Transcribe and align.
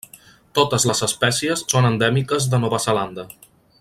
Totes 0.59 0.85
les 0.91 1.01
espècies 1.07 1.63
són 1.75 1.89
endèmiques 1.91 2.49
de 2.55 2.61
Nova 2.65 2.81
Zelanda. 2.87 3.27